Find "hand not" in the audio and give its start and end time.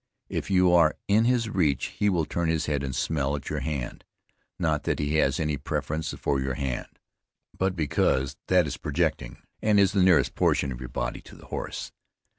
3.59-4.81